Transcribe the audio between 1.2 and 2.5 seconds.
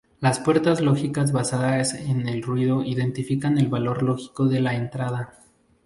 basadas en el